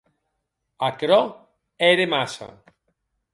[0.87, 1.19] Aquerò
[1.89, 2.47] ère massa.